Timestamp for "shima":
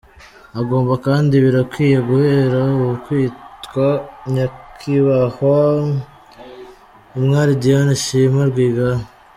8.03-8.41